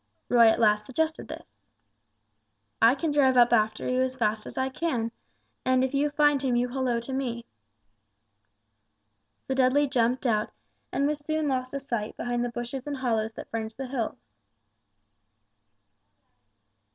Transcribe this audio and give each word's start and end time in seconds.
Roy 0.29 0.47
at 0.47 0.59
last 0.59 0.87
suggested 0.87 1.27
this. 1.27 1.61
"I 2.81 2.95
can 2.95 3.11
drive 3.11 3.37
up 3.37 3.53
after 3.53 3.87
you 3.87 4.01
as 4.01 4.15
fast 4.15 4.47
as 4.47 4.57
I 4.57 4.69
can; 4.69 5.11
and 5.63 5.83
if 5.83 5.93
you 5.93 6.09
find 6.09 6.41
him 6.41 6.55
you 6.55 6.69
holloa 6.69 6.99
to 7.01 7.13
me." 7.13 7.45
So 9.45 9.53
Dudley 9.53 9.85
jumped 9.87 10.25
out 10.25 10.49
and 10.91 11.05
was 11.05 11.19
soon 11.19 11.47
lost 11.47 11.69
to 11.69 11.79
sight 11.79 12.17
behind 12.17 12.43
the 12.43 12.49
bushes 12.49 12.87
and 12.87 12.97
hollows 12.97 13.33
that 13.33 13.51
fringed 13.51 13.77
the 13.77 13.85
hills. 13.89 14.17